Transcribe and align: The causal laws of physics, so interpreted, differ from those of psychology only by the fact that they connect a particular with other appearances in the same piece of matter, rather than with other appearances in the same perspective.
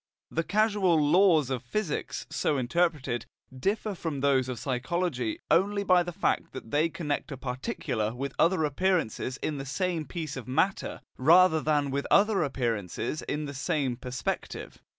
The 0.31 0.43
causal 0.43 0.99
laws 0.99 1.51
of 1.51 1.61
physics, 1.61 2.25
so 2.31 2.57
interpreted, 2.57 3.27
differ 3.55 3.93
from 3.93 4.19
those 4.21 4.49
of 4.49 4.57
psychology 4.57 5.37
only 5.51 5.83
by 5.83 6.01
the 6.01 6.11
fact 6.11 6.53
that 6.53 6.71
they 6.71 6.89
connect 6.89 7.31
a 7.31 7.37
particular 7.37 8.11
with 8.15 8.33
other 8.39 8.63
appearances 8.65 9.37
in 9.43 9.59
the 9.59 9.63
same 9.67 10.05
piece 10.07 10.35
of 10.35 10.47
matter, 10.47 11.01
rather 11.19 11.61
than 11.61 11.91
with 11.91 12.07
other 12.09 12.41
appearances 12.41 13.21
in 13.21 13.45
the 13.45 13.53
same 13.53 13.95
perspective. 13.95 14.81